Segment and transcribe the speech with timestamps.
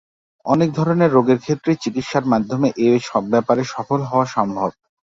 [0.45, 2.89] অনেক ধরনের রোগের ক্ষেত্রেই চিকিৎসার মাধ্যমে এ
[3.33, 4.69] ব্যাপারে সফল হওয়া সম্ভব।